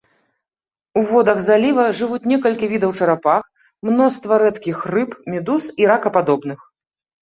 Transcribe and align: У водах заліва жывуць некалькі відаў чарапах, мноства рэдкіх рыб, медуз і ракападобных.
У 1.01 1.03
водах 1.09 1.37
заліва 1.47 1.85
жывуць 1.99 2.29
некалькі 2.33 2.71
відаў 2.73 2.97
чарапах, 2.99 3.43
мноства 3.91 4.43
рэдкіх 4.47 4.77
рыб, 4.97 5.09
медуз 5.33 5.73
і 5.87 5.93
ракападобных. 5.95 6.71